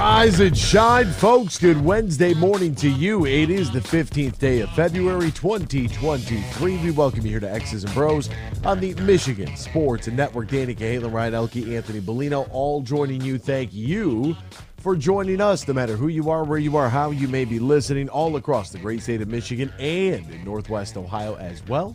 [0.00, 1.58] Rise and shine, folks.
[1.58, 3.26] Good Wednesday morning to you.
[3.26, 6.78] It is the 15th day of February 2023.
[6.78, 8.30] We welcome you here to X's and Bros
[8.64, 10.48] on the Michigan Sports and Network.
[10.48, 13.36] Danny Cahalan, Ryan Elke, Anthony Bellino, all joining you.
[13.36, 14.34] Thank you
[14.78, 17.58] for joining us, no matter who you are, where you are, how you may be
[17.58, 21.94] listening, all across the great state of Michigan and in Northwest Ohio as well.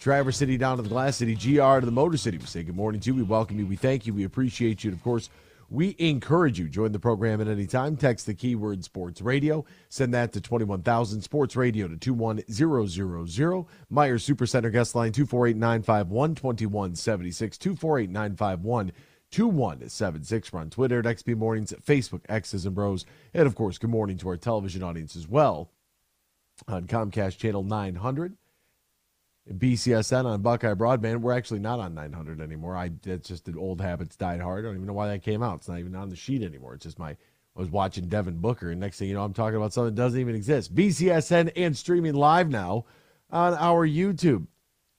[0.00, 2.38] Traverse City down to the Glass City, GR to the Motor City.
[2.38, 3.14] We say good morning to you.
[3.14, 3.66] We welcome you.
[3.68, 4.12] We thank you.
[4.12, 4.90] We appreciate you.
[4.90, 5.30] And of course,
[5.72, 6.68] we encourage you.
[6.68, 7.96] Join the program at any time.
[7.96, 9.64] Text the keyword sports radio.
[9.88, 12.44] Send that to 21,000 sports radio to 21000.
[12.46, 17.58] Meijer Supercenter guest line 248 951 2176.
[17.58, 18.92] 248 951
[19.30, 20.52] 2176.
[20.52, 23.06] We're on Twitter at XB Mornings, Facebook, X's and Bros.
[23.32, 25.70] And of course, good morning to our television audience as well
[26.68, 28.36] on Comcast Channel 900.
[29.50, 31.20] BCSN on Buckeye Broadband.
[31.20, 32.76] We're actually not on 900 anymore.
[32.76, 34.64] I that's just an old habits died hard.
[34.64, 35.56] I don't even know why that came out.
[35.56, 36.74] It's not even on the sheet anymore.
[36.74, 39.56] It's just my I was watching Devin Booker, and next thing you know, I'm talking
[39.56, 40.74] about something that doesn't even exist.
[40.74, 42.86] BCSN and streaming live now
[43.30, 44.46] on our YouTube.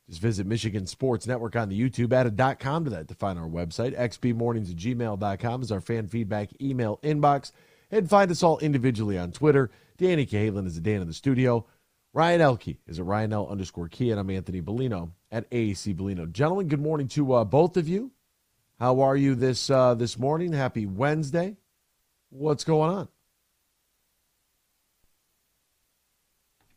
[0.09, 2.11] Just visit Michigan Sports Network on the YouTube.
[2.13, 3.97] Add a .com to that to find our website.
[3.97, 7.51] xbmornings at gmail.com is our fan feedback email inbox.
[7.89, 9.71] And find us all individually on Twitter.
[9.97, 11.65] Danny Cahalan is a Dan in the studio.
[12.13, 16.31] Ryan Elke is at Ryan L underscore Key, and I'm Anthony Bellino at AAC Bellino.
[16.31, 18.11] Gentlemen, good morning to uh, both of you.
[18.79, 20.53] How are you this uh, this morning?
[20.53, 21.57] Happy Wednesday.
[22.29, 23.07] What's going on?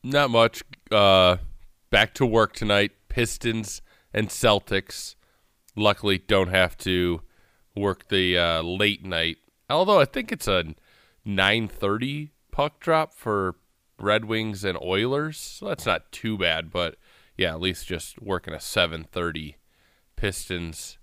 [0.03, 0.63] Not much.
[0.91, 1.37] Uh,
[1.91, 2.93] back to work tonight.
[3.09, 3.83] Pistons
[4.15, 5.17] and Celtics.
[5.77, 7.21] Luckily, don't have to
[7.77, 9.37] work the uh, late night.
[9.69, 10.75] Although I think it's a
[11.27, 13.57] 9:30 puck drop for
[13.99, 16.71] Red Wings and Oilers, so that's not too bad.
[16.71, 16.97] But
[17.37, 19.55] yeah, at least just working a 7:30
[20.17, 20.99] Pistons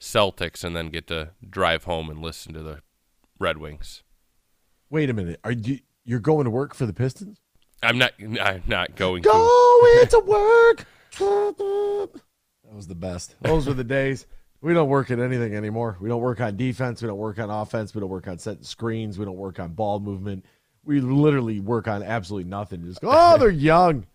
[0.00, 2.80] Celtics, and then get to drive home and listen to the
[3.38, 4.02] Red Wings.
[4.90, 5.40] Wait a minute.
[5.44, 7.40] Are you you're going to work for the Pistons?
[7.82, 8.12] I'm not.
[8.20, 10.06] I'm not going Going to.
[10.10, 10.86] to work.
[11.18, 13.36] That was the best.
[13.40, 14.26] Those were the days.
[14.60, 15.96] We don't work at anything anymore.
[16.00, 17.02] We don't work on defense.
[17.02, 17.94] We don't work on offense.
[17.94, 19.18] We don't work on setting screens.
[19.18, 20.44] We don't work on ball movement.
[20.86, 22.84] We literally work on absolutely nothing.
[22.84, 24.06] Just go, oh, they're young.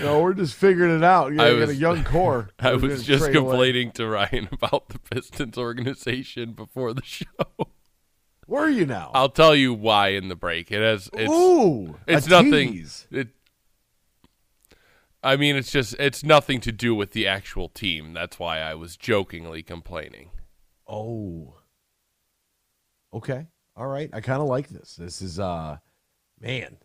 [0.00, 1.30] No, we're just figuring it out.
[1.30, 2.50] You know, I got a young core.
[2.58, 3.50] I was just trade away.
[3.50, 7.24] complaining to Ryan about the Pistons organization before the show.
[8.46, 9.10] Where are you now?
[9.14, 10.70] I'll tell you why in the break.
[10.70, 12.86] It has it's Ooh, it's nothing.
[13.10, 13.28] It.
[15.22, 18.12] I mean, it's just it's nothing to do with the actual team.
[18.12, 20.30] That's why I was jokingly complaining.
[20.86, 21.54] Oh.
[23.14, 23.46] Okay.
[23.76, 24.10] All right.
[24.12, 24.96] I kind of like this.
[24.96, 25.78] This is uh
[26.44, 26.76] man.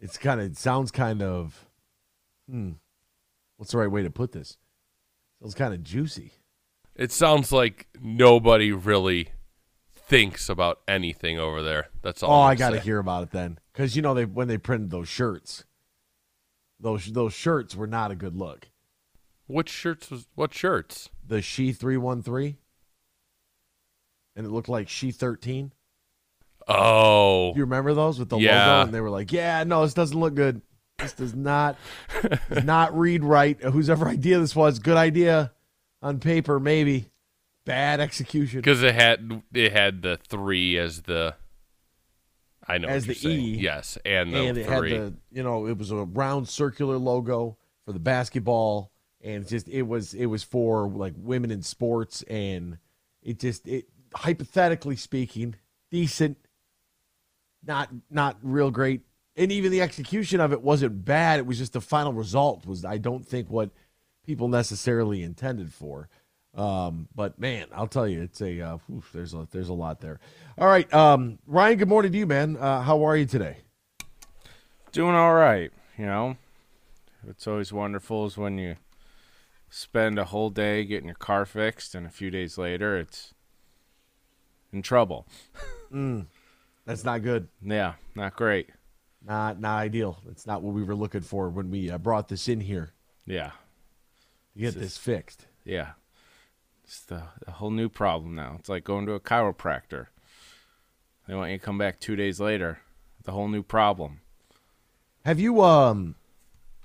[0.00, 1.66] It's kind of it sounds kind of
[2.48, 2.72] hmm.
[3.56, 4.56] What's the right way to put this?
[5.40, 6.32] Sounds kind of juicy.
[6.94, 9.30] It sounds like nobody really
[9.94, 11.88] thinks about anything over there.
[12.02, 12.42] That's all.
[12.42, 12.84] Oh, I'm I got to saying.
[12.84, 13.58] hear about it then.
[13.74, 15.64] Cuz you know they when they printed those shirts.
[16.80, 18.68] Those those shirts were not a good look.
[19.46, 21.10] Which shirts was what shirts?
[21.26, 22.58] The She 313
[24.36, 25.72] and it looked like She 13.
[26.68, 28.66] Oh, you remember those with the Yeah.
[28.76, 28.86] logo?
[28.86, 30.60] And they were like, "Yeah, no, this doesn't look good.
[30.98, 31.76] This does not
[32.50, 33.60] does not read right.
[33.62, 35.52] Whosever idea this was, good idea
[36.02, 37.08] on paper, maybe
[37.64, 41.34] bad execution." because it had it had the three as the.
[42.70, 43.40] I know As the saying.
[43.40, 43.58] E.
[43.60, 44.90] Yes, and the And it had three.
[44.92, 48.92] the, you know, it was a round circular logo for the basketball,
[49.22, 52.76] and it just it was it was for like women in sports, and
[53.22, 55.54] it just it hypothetically speaking,
[55.90, 56.36] decent,
[57.66, 59.02] not not real great,
[59.36, 61.38] and even the execution of it wasn't bad.
[61.38, 63.70] It was just the final result was I don't think what
[64.24, 66.08] people necessarily intended for.
[66.54, 70.00] Um, but man, I'll tell you, it's a uh, oof, there's a there's a lot
[70.00, 70.18] there.
[70.56, 71.78] All right, um, Ryan.
[71.78, 72.56] Good morning to you, man.
[72.56, 73.58] Uh, how are you today?
[74.92, 76.36] Doing all right, you know.
[77.22, 78.76] What's always wonderful is when you
[79.68, 83.34] spend a whole day getting your car fixed, and a few days later, it's
[84.72, 85.26] in trouble.
[86.88, 87.48] That's not good.
[87.62, 88.70] Yeah, not great.
[89.24, 90.18] Not not ideal.
[90.30, 92.94] It's not what we were looking for when we uh, brought this in here
[93.26, 93.50] Yeah,
[94.54, 95.46] to get this fixed.
[95.64, 95.90] yeah.
[96.84, 98.56] It's a whole new problem now.
[98.58, 100.06] It's like going to a chiropractor.
[101.26, 102.78] They want you to come back two days later.
[103.24, 104.22] The whole new problem.
[105.26, 106.14] Have you um,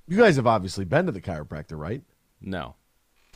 [0.06, 2.02] you guys have obviously been to the chiropractor, right?
[2.42, 2.76] No,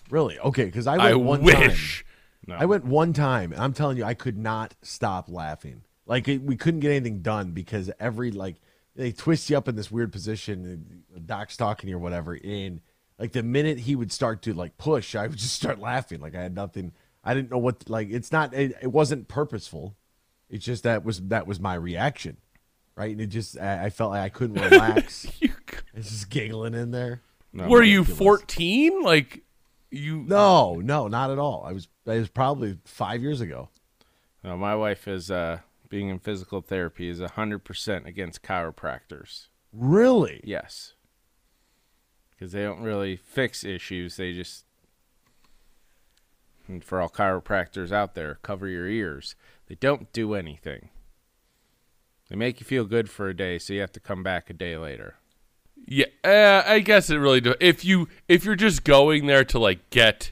[0.10, 0.38] Really?
[0.40, 2.04] Okay, because I went I one wish.
[2.04, 2.08] time.
[2.48, 2.56] no.
[2.62, 5.84] I went one time, and I'm telling you, I could not stop laughing.
[6.08, 8.56] Like it, we couldn't get anything done because every like
[8.96, 10.66] they twist you up in this weird position.
[10.66, 12.82] and The doc's talking to you or whatever, and
[13.20, 16.20] like the minute he would start to like push, I would just start laughing.
[16.22, 16.94] Like I had nothing.
[17.24, 18.54] I didn't know what like it's not.
[18.54, 19.96] It, it wasn't purposeful.
[20.50, 22.38] It's just that was that was my reaction,
[22.96, 23.12] right?
[23.12, 25.28] And it just I, I felt like I couldn't relax.
[25.42, 25.50] You-
[25.94, 27.22] I was just giggling in there.
[27.52, 29.02] No, were you 14?
[29.02, 29.44] Like
[29.90, 30.24] you?
[30.28, 31.64] No, no, not at all.
[31.68, 33.70] I was I was probably five years ago.
[34.44, 35.58] no, my wife is uh,
[35.90, 39.48] being in physical therapy is hundred percent against chiropractors.
[39.74, 40.42] Really?
[40.44, 40.94] Yes,
[42.32, 44.18] because they don't really fix issues.
[44.18, 44.66] They just
[46.68, 49.36] and for all chiropractors out there, cover your ears.
[49.68, 50.90] They don't do anything.
[52.30, 54.54] They make you feel good for a day, so you have to come back a
[54.54, 55.16] day later.
[55.86, 57.56] Yeah, uh, I guess it really do.
[57.62, 60.32] If you if you're just going there to like get,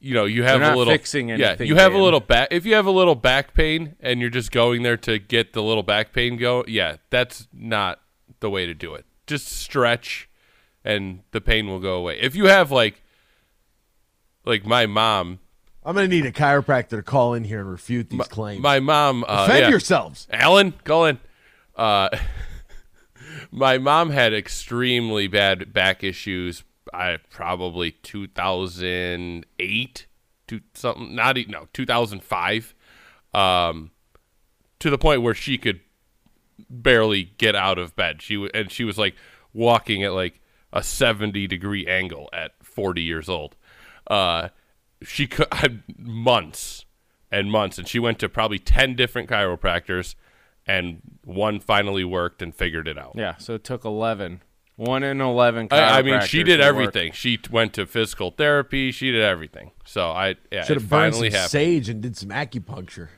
[0.00, 2.48] you know, you have They're a little fixing Yeah, you have a little back.
[2.50, 5.62] If you have a little back pain and you're just going there to get the
[5.62, 8.00] little back pain go, yeah, that's not
[8.40, 9.04] the way to do it.
[9.26, 10.28] Just stretch,
[10.84, 12.18] and the pain will go away.
[12.18, 13.02] If you have like,
[14.44, 15.38] like my mom,
[15.84, 18.62] I'm gonna need a chiropractor to call in here and refute these claims.
[18.62, 19.68] my mom, uh, Defend yeah.
[19.68, 20.26] yourselves.
[20.30, 21.18] Alan, go in.
[21.76, 22.08] Uh,
[23.50, 26.64] my mom had extremely bad back issues.
[26.92, 30.06] I probably 2008
[30.48, 32.74] to something, not e- no 2005,
[33.34, 33.90] um,
[34.78, 35.80] to the point where she could
[36.68, 38.22] barely get out of bed.
[38.22, 39.14] She and she was like
[39.52, 40.40] walking at like
[40.72, 43.56] a 70 degree angle at 40 years old.
[44.06, 44.48] Uh,
[45.02, 46.84] she could months
[47.30, 50.14] and months, and she went to probably 10 different chiropractors,
[50.66, 53.12] and one finally worked and figured it out.
[53.16, 54.42] Yeah, so it took eleven.
[54.80, 55.68] One in eleven.
[55.70, 56.68] I, I mean, she did to work.
[56.68, 57.12] everything.
[57.12, 58.92] She went to physical therapy.
[58.92, 59.72] She did everything.
[59.84, 61.50] So I yeah, Should have burned some finally happened.
[61.50, 63.08] sage and did some acupuncture.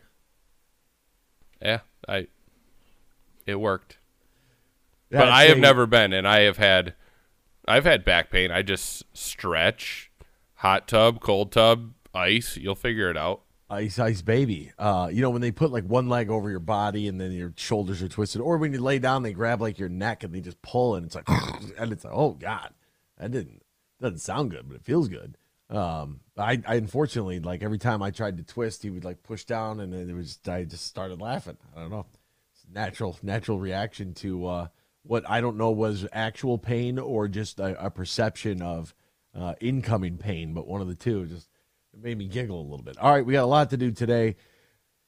[1.61, 1.79] Yeah,
[2.09, 2.27] I
[3.47, 3.99] it worked.
[5.09, 6.95] Yeah, but I'd I have never been, and I have had,
[7.69, 8.51] I've had back pain.
[8.51, 10.11] I just stretch,
[10.55, 12.57] hot tub, cold tub, ice.
[12.57, 13.43] You'll figure it out.
[13.73, 14.71] Ice Ice Baby.
[14.79, 17.55] Uh, you know when they put like one leg over your body and then your
[17.57, 20.41] shoulders are twisted, or when you lay down, they grab like your neck and they
[20.41, 21.29] just pull and it's like,
[21.79, 22.75] and it's like, oh god,
[23.19, 23.63] that didn't
[24.01, 25.39] doesn't sound good, but it feels good.
[25.71, 29.45] Um, I, I unfortunately like every time I tried to twist, he would like push
[29.45, 31.57] down and then it was I just started laughing.
[31.75, 32.07] I don't know,
[32.53, 34.67] it's natural natural reaction to uh,
[35.03, 38.95] what I don't know was actual pain or just a, a perception of
[39.35, 41.49] uh, incoming pain, but one of the two just
[41.95, 42.99] it made me giggle a little bit.
[42.99, 44.37] All right, we got a lot to do today.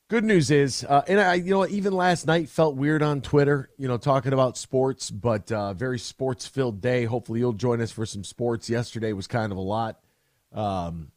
[0.09, 3.71] Good news is, uh, and I, you know, even last night felt weird on Twitter,
[3.79, 7.05] you know, talking about sports, but uh, very sports filled day.
[7.05, 8.69] Hopefully, you'll join us for some sports.
[8.69, 10.01] Yesterday was kind of a lot,
[10.53, 11.11] um,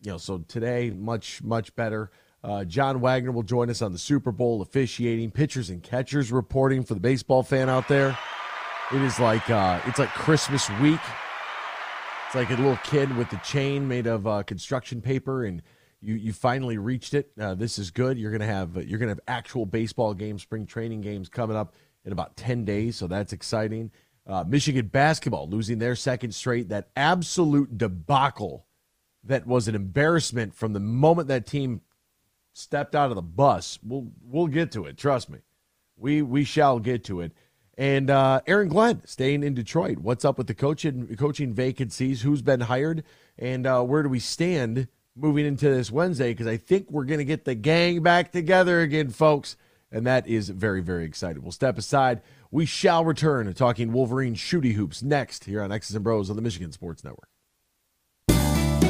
[0.00, 2.10] you know, so today much much better.
[2.42, 6.84] Uh, John Wagner will join us on the Super Bowl officiating, pitchers and catchers reporting
[6.84, 8.18] for the baseball fan out there.
[8.92, 11.00] It is like uh, it's like Christmas week.
[12.32, 15.60] It's like a little kid with a chain made of uh, construction paper, and
[16.00, 17.30] you you finally reached it.
[17.38, 18.16] Uh, this is good.
[18.16, 21.74] You're gonna have you're gonna have actual baseball games, spring training games coming up
[22.06, 23.90] in about ten days, so that's exciting.
[24.26, 26.70] Uh, Michigan basketball losing their second straight.
[26.70, 28.64] That absolute debacle
[29.24, 31.82] that was an embarrassment from the moment that team
[32.54, 33.78] stepped out of the bus.
[33.82, 34.96] We'll we'll get to it.
[34.96, 35.40] Trust me.
[35.98, 37.32] We we shall get to it.
[37.78, 39.98] And uh, Aaron Glenn staying in Detroit.
[39.98, 42.22] What's up with the coaching coaching vacancies?
[42.22, 43.02] Who's been hired?
[43.38, 46.32] And uh, where do we stand moving into this Wednesday?
[46.32, 49.56] Because I think we're going to get the gang back together again, folks.
[49.90, 51.42] And that is very, very exciting.
[51.42, 52.22] We'll step aside.
[52.50, 56.42] We shall return talking Wolverine shooty hoops next here on X's and Bros on the
[56.42, 57.31] Michigan Sports Network.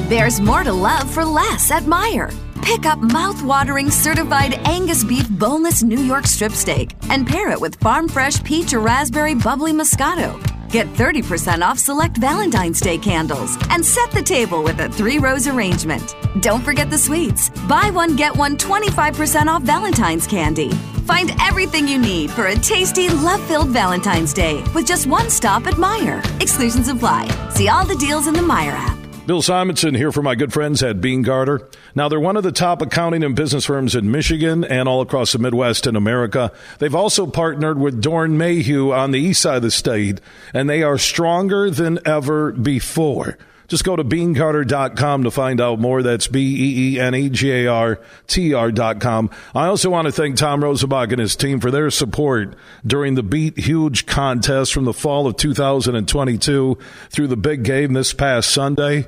[0.09, 2.29] There's more to love for less at Meijer.
[2.61, 7.75] Pick up mouth-watering certified Angus beef boneless New York strip steak and pair it with
[7.75, 10.37] farm fresh peach or raspberry bubbly Moscato.
[10.69, 15.47] Get 30% off select Valentine's Day candles and set the table with a three rose
[15.47, 16.17] arrangement.
[16.41, 17.49] Don't forget the sweets.
[17.69, 20.71] Buy one, get one 25% off Valentine's candy.
[21.07, 25.65] Find everything you need for a tasty, love filled Valentine's Day with just one stop
[25.65, 26.19] at Meijer.
[26.41, 27.25] Exclusions apply.
[27.51, 28.92] See all the deals in the Meijer app.
[29.25, 31.69] Bill Simonson here for my good friends at Beene Garter.
[31.95, 35.31] Now, they're one of the top accounting and business firms in Michigan and all across
[35.31, 36.51] the Midwest and America.
[36.79, 40.19] They've also partnered with Doeren Mayhew on the east side of the state,
[40.53, 43.37] and they are stronger than ever before.
[43.69, 46.03] Just go to beenegarter.com to find out more.
[46.03, 49.29] That's B E E N E G A R T R.com.
[49.55, 53.23] I also want to thank Tom Rosenbach and his team for their support during the
[53.23, 56.77] Beat Huge contest from the fall of 2022
[57.09, 59.07] through the big game this past Sunday.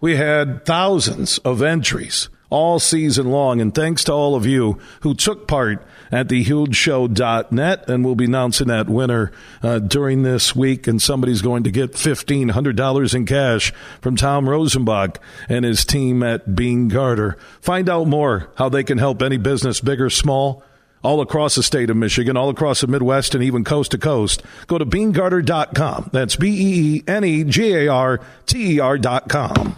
[0.00, 3.60] We had thousands of entries, all season long.
[3.60, 7.88] And thanks to all of you who took part at thehugeshow.net.
[7.88, 10.86] And we'll be announcing that winner uh, during this week.
[10.86, 15.16] And somebody's going to get $1,500 in cash from Tom Rosenbach
[15.48, 17.36] and his team at Beene Garter.
[17.60, 20.62] Find out more how they can help any business, big or small
[21.00, 24.42] all across the state of Michigan, all across the Midwest, and even coast to coast.
[24.66, 26.10] Go to beenegarter.com.
[26.12, 29.76] That's B E E N E G A R T E R.com.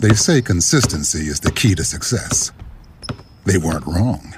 [0.00, 2.52] They say consistency is the key to success.
[3.44, 4.32] They weren't wrong.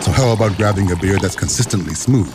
[0.00, 2.32] So, how about grabbing a beer that's consistently smooth,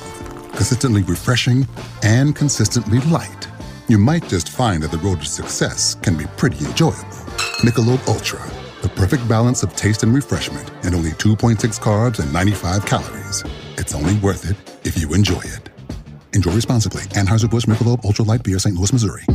[0.52, 1.68] consistently refreshing,
[2.04, 3.48] and consistently light?
[3.88, 7.10] You might just find that the road to success can be pretty enjoyable.
[7.64, 8.48] Michelob Ultra,
[8.84, 13.44] the perfect balance of taste and refreshment, and only 2.6 carbs and 95 calories.
[13.80, 15.70] It's only worth it if you enjoy it.
[16.34, 17.02] Enjoy responsibly.
[17.18, 18.76] Anheuser-Busch Michelob Ultra Light Beer, St.
[18.76, 19.26] Louis, Missouri.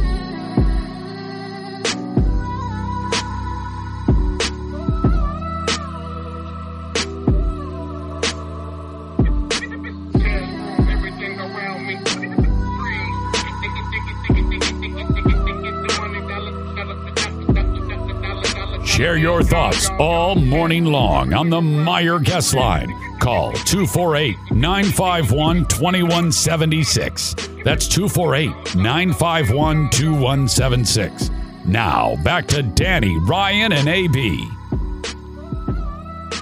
[18.97, 22.89] Share your thoughts all morning long on the Meijer Guest Line.
[23.19, 27.35] Call 248 951 2176.
[27.63, 31.31] That's 248 951 2176.
[31.67, 34.49] Now, back to Danny, Ryan, and AB.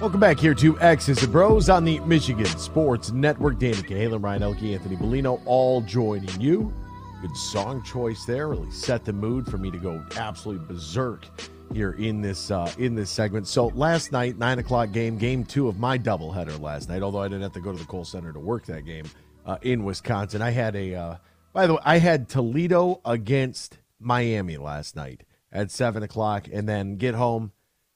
[0.00, 3.58] Welcome back here to X's and Bros on the Michigan Sports Network.
[3.58, 6.72] Danny Cahalan, Ryan Elke, Anthony Bellino, all joining you.
[7.20, 8.46] Good song choice there.
[8.46, 11.26] Really set the mood for me to go absolutely berserk
[11.72, 13.46] here in this uh, in this segment.
[13.46, 17.02] So last night, nine o'clock game, game two of my doubleheader last night.
[17.02, 19.06] Although I didn't have to go to the Kohl Center to work that game
[19.46, 20.94] uh, in Wisconsin, I had a.
[20.94, 21.16] Uh,
[21.52, 26.96] by the way, I had Toledo against Miami last night at seven o'clock, and then
[26.96, 27.52] get home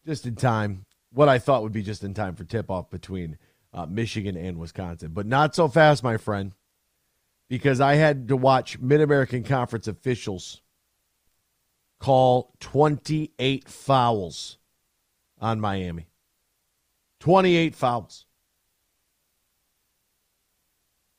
[0.07, 0.85] just in time.
[1.13, 3.39] What I thought would be just in time for tip off between
[3.73, 6.53] uh, Michigan and Wisconsin, but not so fast, my friend,
[7.49, 10.63] because I had to watch Mid American Conference officials
[11.99, 14.59] call 28 fouls
[15.40, 16.09] on Miami.
[17.21, 18.26] 28 fouls.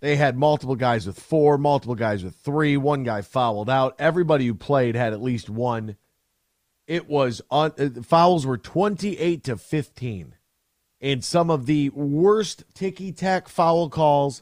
[0.01, 2.77] They had multiple guys with four, multiple guys with three.
[2.77, 3.95] One guy fouled out.
[3.99, 5.97] Everybody who played had at least one.
[6.87, 10.35] It was on uh, fouls were 28 to 15.
[11.01, 14.41] And some of the worst ticky tack foul calls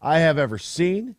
[0.00, 1.16] I have ever seen.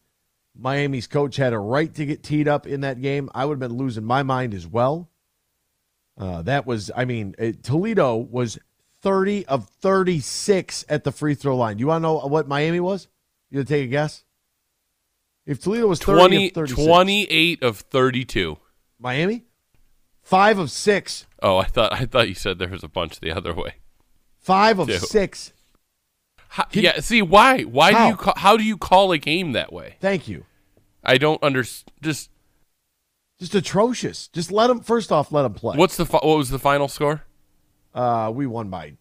[0.60, 3.30] Miami's coach had a right to get teed up in that game.
[3.34, 5.10] I would have been losing my mind as well.
[6.18, 8.58] Uh, that was, I mean, it, Toledo was
[9.02, 11.78] 30 of 36 at the free throw line.
[11.78, 13.08] Do you want to know what Miami was?
[13.50, 14.24] You take a guess?
[15.46, 16.86] If Toledo was 30 20, of 36.
[16.86, 18.58] 28 of 32.
[19.00, 19.46] Miami?
[20.24, 21.26] Five of six.
[21.42, 23.76] Oh, I thought I thought you said there was a bunch the other way.
[24.40, 24.98] Five of Two.
[24.98, 25.54] six.
[26.50, 27.64] How, yeah, see why?
[27.64, 28.06] Why How?
[28.06, 29.96] do you call, how do you call a game that way?
[30.00, 30.46] Thank you.
[31.04, 31.92] I don't understand.
[32.02, 32.30] Just
[33.40, 34.28] Just atrocious.
[34.30, 35.78] Just let them, first off, let them play.
[35.78, 37.24] what's the what was the final score?
[37.94, 38.94] Uh, we won by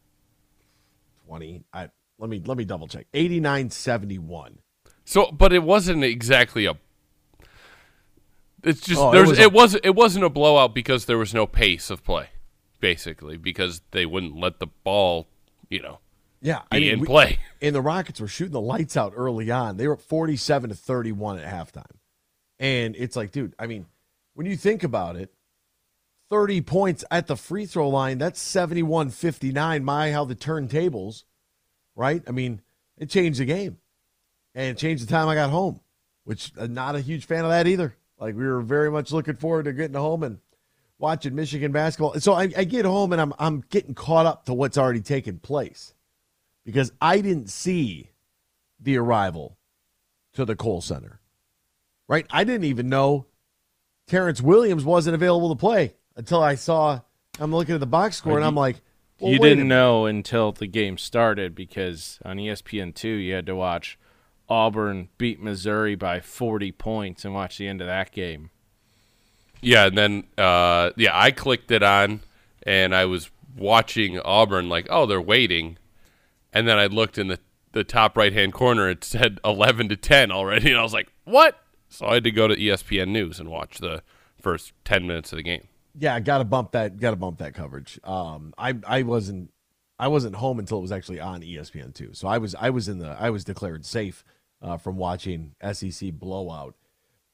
[1.27, 1.65] 20.
[1.73, 3.07] I let me let me double check.
[3.15, 4.57] 89-71.
[5.05, 6.77] So, but it wasn't exactly a.
[8.63, 11.91] It's just Oh, there's it, was it wasn't a blowout because there was no pace
[11.91, 12.31] of play,
[12.81, 15.29] basically because they wouldn't let the ball,
[15.69, 16.01] you know,
[16.47, 17.39] Yeah, be in we- play.
[17.63, 19.79] And the Rockets were shooting the lights out early on.
[19.79, 21.91] They were 47 to 31 at halftime.
[22.59, 23.87] And it's like, dude, I mean,
[24.35, 25.33] when you think about it,
[26.29, 29.85] 30 points at the free throw line, that's 71 59.
[29.85, 31.25] My, how the turntables,
[31.97, 32.23] right?
[32.29, 32.61] I mean,
[32.99, 33.79] it changed the game.
[34.55, 35.81] And it changed the time I got home,
[36.25, 37.97] which I'm not a huge fan of that either.
[38.21, 40.39] Like, we were very much looking forward to getting home and
[40.99, 42.21] watching Michigan basketball.
[42.21, 45.39] So I, I get home and I'm, I'm getting caught up to what's already taken
[45.39, 45.95] place
[46.67, 48.11] because I didn't see
[48.79, 49.57] the arrival
[50.35, 51.21] to the Kohl Center.
[52.09, 52.27] Right?
[52.31, 53.27] I didn't even know
[54.07, 57.01] Terrance Williams wasn't available to play until I saw.
[57.41, 58.81] I'm looking at the box score and I'm like,
[59.21, 63.57] well, you didn't know until the game started because on ESPN two you had to
[63.57, 63.99] watch
[64.49, 68.51] Auburn beat Missouri by forty points and watch the end of that game.
[69.61, 72.21] Yeah, and then uh, yeah, I clicked it on,
[72.63, 75.79] and I was watching Auburn like, oh, they're waiting,
[76.57, 77.39] and then I looked in the
[77.73, 78.89] the top right hand corner.
[78.89, 81.61] It said eleven to ten already, and I was like, what?
[81.89, 84.03] So I had to go to ESPN News and watch the
[84.41, 85.69] first ten minutes of the game.
[85.99, 86.97] Yeah, got to bump that.
[86.97, 88.01] Got to bump that coverage.
[88.05, 89.53] Um, I I wasn't
[89.99, 92.15] I wasn't home until it was actually on ESPN two.
[92.15, 94.25] So I was I was in the I was declared safe
[94.63, 96.75] uh, from watching SEC blowout.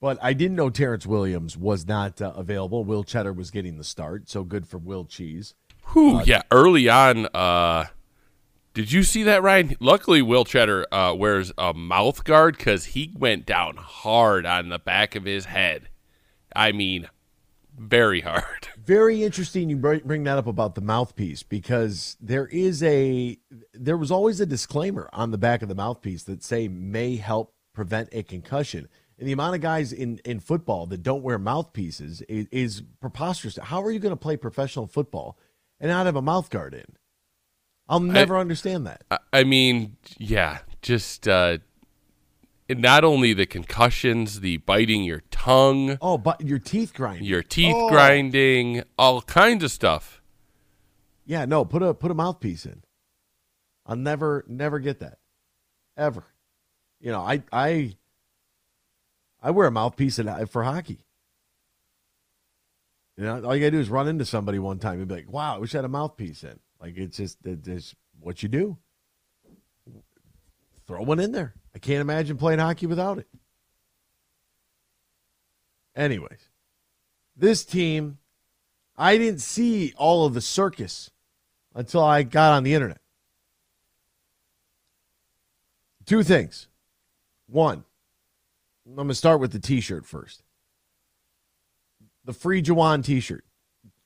[0.00, 2.84] But I didn't know Terrance Williams was not uh, available.
[2.84, 5.54] Will Tschetter was getting the start, so good for Will Cheese.
[5.92, 7.26] Whew, yeah, early on.
[7.26, 7.84] Uh,
[8.74, 9.76] did you see that, Ryan?
[9.80, 14.78] Luckily, Will Tschetter uh, wears a mouth guard because he went down hard on the
[14.78, 15.88] back of his head.
[16.54, 17.08] I mean,
[17.76, 18.68] very hard.
[18.84, 23.38] Very interesting you bring that up about the mouthpiece because there is a
[23.72, 27.54] there was always a disclaimer on the back of the mouthpiece that say may help
[27.72, 28.88] prevent a concussion.
[29.18, 33.56] And the amount of guys in, in football that don't wear mouthpieces is, is preposterous.
[33.56, 35.38] How are you going to play professional football
[35.78, 36.96] and not have a mouth guard in?
[37.88, 39.02] I'll never I, understand that.
[39.10, 41.58] I, I mean, yeah, just uh,
[42.68, 45.98] not only the concussions, the biting your tongue.
[46.00, 47.24] Oh, but your teeth grinding.
[47.24, 47.88] Your teeth oh.
[47.88, 50.22] grinding, all kinds of stuff.
[51.24, 52.82] Yeah, no, put a put a mouthpiece in.
[53.86, 55.18] I'll never never get that.
[55.96, 56.24] Ever.
[57.00, 57.96] You know, I I
[59.42, 61.04] I wear a mouthpiece in, for hockey.
[63.16, 65.30] You know, all you gotta do is run into somebody one time and be like,
[65.30, 68.76] "Wow, I wish I had a mouthpiece in." Like it's just it's what you do.
[70.84, 71.54] Throw one in there.
[71.76, 73.28] I can't imagine playing hockey without it.
[75.94, 76.48] Anyways,
[77.36, 78.18] this team,
[78.96, 81.10] I didn't see all of the circus
[81.72, 83.00] until I got on the internet.
[86.04, 86.66] Two things.
[87.46, 87.84] One,
[88.84, 90.42] I'm going to start with the t shirt first.
[92.24, 93.44] The free Juwan t shirt.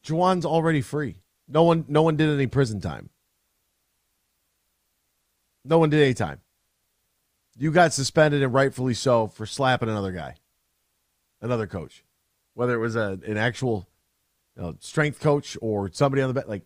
[0.04, 1.23] Juwan's already free.
[1.49, 3.11] No one, no one did any prison time.
[5.65, 6.41] No one did any time.
[7.59, 10.37] You got suspended and rightfully so for slapping another guy,
[11.41, 12.05] another coach,
[12.55, 13.88] whether it was a, an actual
[14.57, 16.49] you know, strength coach or somebody on the back.
[16.49, 16.62] Like,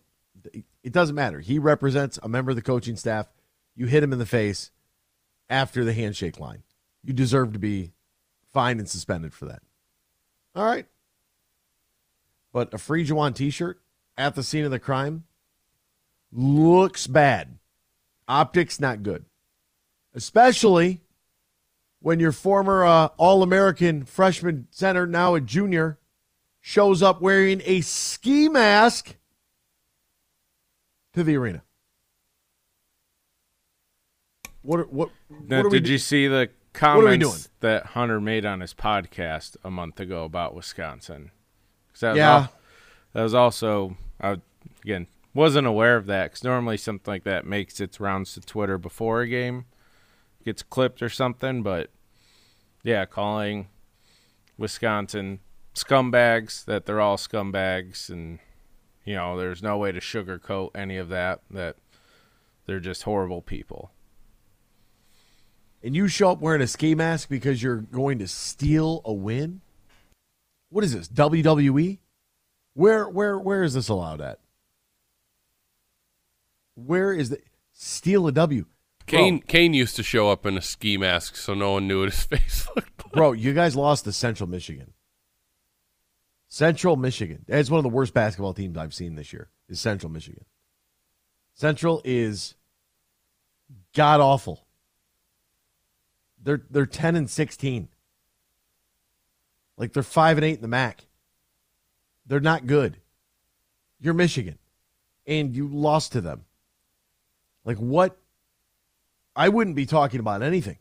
[0.83, 1.39] it doesn't matter.
[1.39, 3.27] He represents a member of the coaching staff.
[3.75, 4.71] You hit him in the face
[5.49, 6.63] after the handshake line.
[7.03, 7.93] You deserve to be
[8.51, 9.61] fined and suspended for that.
[10.55, 10.85] All right.
[12.51, 13.79] But a free Juwan t shirt
[14.21, 15.23] at the scene of the crime
[16.31, 17.57] looks bad.
[18.27, 19.25] Optics not good
[20.13, 21.01] especially
[22.01, 25.99] when your former uh, All American freshman center, now a junior,
[26.59, 29.15] shows up wearing a ski mask
[31.13, 31.63] to the arena.
[34.63, 34.91] What?
[34.91, 35.09] What?
[35.47, 39.71] Now, what did do- you see the comments that Hunter made on his podcast a
[39.71, 41.31] month ago about Wisconsin?
[41.99, 42.47] that was Yeah.
[43.13, 44.37] that was also I
[44.83, 48.77] again wasn't aware of that because normally something like that makes its rounds to Twitter
[48.77, 49.65] before a game
[50.43, 51.63] gets clipped or something.
[51.63, 51.89] But
[52.83, 53.67] yeah, calling
[54.57, 55.39] Wisconsin
[55.75, 58.39] scumbags that they're all scumbags, and
[59.05, 61.41] you know there's no way to sugarcoat any of that.
[61.49, 61.77] That
[62.65, 63.91] they're just horrible people.
[65.83, 69.61] And you show up wearing a ski mask because you're going to steal a win?
[70.69, 71.07] What is this?
[71.07, 71.97] WWE?
[72.73, 74.39] Where where where is this allowed at?
[76.75, 77.39] Where is the
[77.73, 78.65] steal a W?
[79.05, 82.09] Kane Kane used to show up in a ski mask so no one knew what
[82.09, 83.13] his face looked like.
[83.13, 84.93] Bro, you guys lost to Central Michigan.
[86.47, 87.45] Central Michigan.
[87.47, 89.49] It's one of the worst basketball teams I've seen this year.
[89.69, 90.45] Is Central Michigan.
[91.53, 92.55] Central is
[93.93, 94.65] god awful.
[96.41, 97.89] They're they're 10 and 16.
[99.77, 101.05] Like they're 5 and 8 in the MAC.
[102.31, 102.95] They're not good.
[103.99, 104.57] You're Michigan
[105.27, 106.45] and you lost to them.
[107.65, 108.17] Like what
[109.35, 110.77] I wouldn't be talking about anything.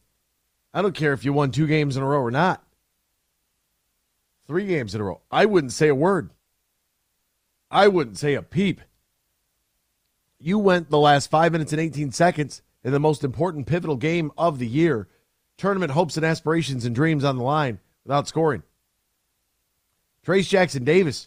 [0.73, 2.63] I don't care if you won two games in a row or not.
[4.47, 5.23] Three games in a row.
[5.29, 6.31] I wouldn't say a word.
[7.69, 8.81] I wouldn't say a peep.
[10.39, 14.31] You went the last five minutes and 18 seconds in the most important pivotal game
[14.39, 15.09] of the year.
[15.57, 18.63] Tournament hopes and aspirations and dreams on the line without scoring.
[20.25, 21.27] Trayce Jackson-Davis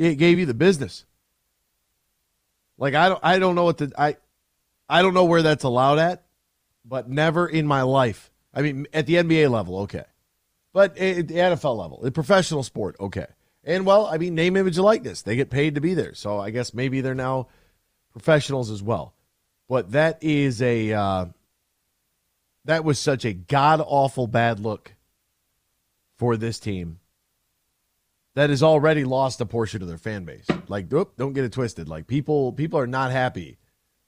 [0.00, 1.04] g- gave you the business.
[2.78, 4.16] Like I don't I don't know what the I
[4.88, 6.24] I don't know where that's allowed at
[6.84, 8.30] but never in my life.
[8.52, 10.04] I mean, at the NBA level, okay,
[10.72, 13.26] but at the NFL level, the professional sport, okay.
[13.62, 15.22] And well, I mean, name, image, and likeness.
[15.22, 17.48] They get paid to be there, so I guess maybe they're now
[18.10, 19.14] professionals as well.
[19.68, 21.26] But that is a uh,
[22.64, 24.94] that was such a god awful bad look
[26.16, 26.98] for this team
[28.34, 30.46] that has already lost a portion of their fan base.
[30.68, 31.88] Like, oop, don't get it twisted.
[31.88, 33.58] Like people, people are not happy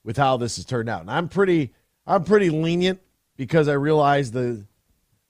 [0.04, 1.72] with how this has turned out, and I'm pretty.
[2.04, 3.00] I'm pretty lenient
[3.36, 4.66] because I realize the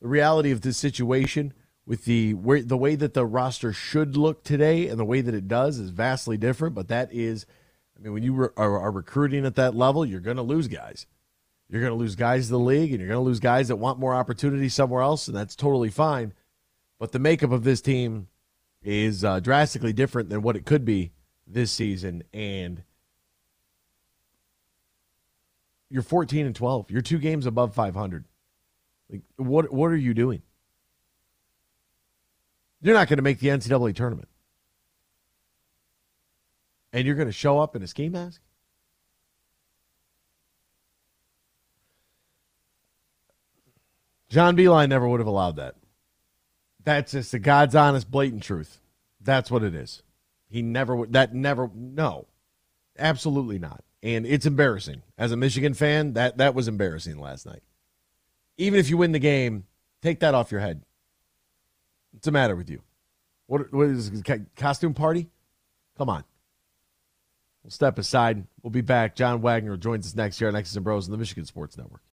[0.00, 1.52] the reality of this situation
[1.87, 5.35] with the where, the way that the roster should look today and the way that
[5.35, 6.74] it does is vastly different.
[6.74, 7.46] But that is,
[7.96, 10.68] I mean, when you re- are, are recruiting at that level, you're going to lose
[10.68, 11.07] guys.
[11.68, 13.76] You're going to lose guys to the league, and you're going to lose guys that
[13.76, 16.35] want more opportunity somewhere else, and that's totally fine.
[16.98, 18.28] But the makeup of this team
[18.83, 21.12] is uh, drastically different than what it could be
[21.47, 22.23] this season.
[22.33, 22.83] And
[25.88, 26.90] you're 14 and 12.
[26.90, 28.25] You're two games above 500.
[29.11, 30.42] Like, what, what are you doing?
[32.81, 34.29] You're not going to make the NCAA tournament.
[36.92, 38.40] And you're going to show up in a ski mask?
[44.29, 45.77] John Beilein never would have allowed that.
[46.85, 48.81] That's just the God's honest, blatant truth.
[49.21, 50.03] That's what it is.
[50.49, 51.12] He never would.
[51.12, 51.71] That never.
[51.75, 52.27] No,
[52.99, 53.85] absolutely not.
[54.03, 56.14] And it's embarrassing as a Michigan fan.
[56.14, 57.62] That that was embarrassing last night.
[58.59, 59.64] Even if you win the game,
[60.03, 60.83] take that off your head.
[62.11, 62.83] What's the matter with you?
[63.47, 65.31] What what is this, costume party?
[65.97, 66.25] Come on.
[67.62, 68.45] We'll step aside.
[68.62, 69.14] We'll be back.
[69.14, 72.03] John Wagner joins us next year on X's and Bros on the Michigan Sports Network.